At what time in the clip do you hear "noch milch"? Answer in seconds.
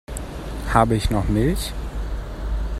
1.11-1.71